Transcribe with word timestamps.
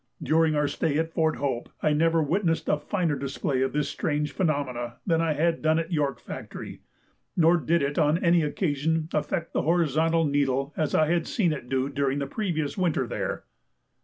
During 0.23 0.55
our 0.55 0.67
stay 0.67 0.97
at 0.97 1.11
Fort 1.13 1.35
Hope 1.35 1.69
I 1.83 1.93
never 1.93 2.23
witnessed 2.23 2.67
a 2.67 2.77
finer 2.79 3.15
display 3.15 3.61
of 3.61 3.71
this 3.71 3.87
strange 3.87 4.31
phenomenon 4.31 4.93
than 5.05 5.21
I 5.21 5.33
had 5.33 5.61
done 5.61 5.77
at 5.77 5.91
York 5.91 6.19
Factory, 6.19 6.81
nor 7.37 7.55
did 7.57 7.83
it 7.83 7.99
on 7.99 8.17
any 8.17 8.41
occasion 8.41 9.09
affect 9.13 9.53
the 9.53 9.61
horizontal 9.61 10.25
needle 10.25 10.73
as 10.75 10.95
I 10.95 11.05
had 11.11 11.27
seen 11.27 11.53
it 11.53 11.69
do 11.69 11.87
during 11.87 12.17
the 12.17 12.25
previous 12.25 12.75
winter 12.75 13.05
there. 13.05 13.43